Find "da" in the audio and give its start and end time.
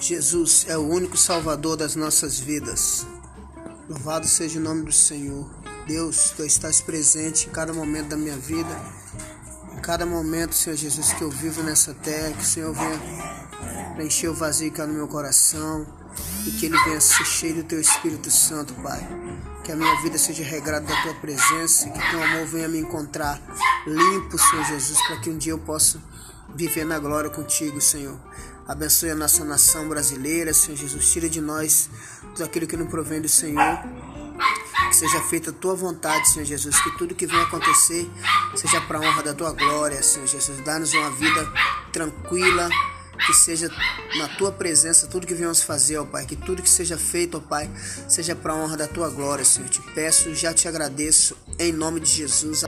8.08-8.16, 20.86-21.02, 39.22-39.34, 48.76-48.86